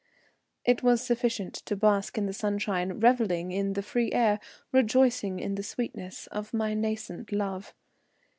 [0.65, 4.39] It was sufficient to bask in the sunshine, revelling in the free air,
[4.71, 7.75] rejoicing in the sweetness of my nascent love.